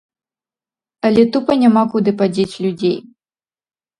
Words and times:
Але 1.09 1.25
тупа 1.35 1.57
няма 1.63 1.83
куды 1.93 2.11
падзець 2.21 2.59
людзей. 2.65 2.95